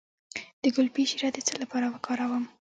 د 0.61 0.63
ګلپي 0.75 1.03
شیره 1.09 1.29
د 1.33 1.37
څه 1.47 1.53
لپاره 1.63 1.85
وکاروم؟ 1.89 2.43